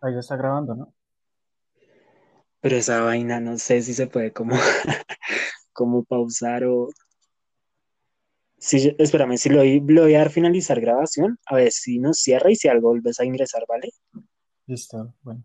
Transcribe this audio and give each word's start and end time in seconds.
Ahí 0.00 0.14
ya 0.14 0.20
está 0.20 0.36
grabando, 0.36 0.74
¿no? 0.74 0.94
Pero 2.60 2.76
esa 2.76 3.00
vaina 3.02 3.40
no 3.40 3.58
sé 3.58 3.82
si 3.82 3.94
se 3.94 4.06
puede 4.06 4.32
como, 4.32 4.56
como 5.72 6.04
pausar 6.04 6.64
o... 6.64 6.88
Sí, 8.58 8.94
espérame, 8.98 9.36
si 9.36 9.48
lo, 9.50 9.58
voy- 9.58 9.82
lo 9.86 10.02
voy 10.02 10.14
a 10.14 10.18
dar 10.20 10.30
finalizar 10.30 10.80
grabación, 10.80 11.38
a 11.46 11.56
ver 11.56 11.70
si 11.72 11.98
nos 11.98 12.18
cierra 12.18 12.50
y 12.50 12.56
si 12.56 12.68
algo 12.68 12.88
volves 12.88 13.20
a 13.20 13.24
ingresar, 13.24 13.62
¿vale? 13.68 13.90
Listo, 14.66 15.14
bueno. 15.22 15.44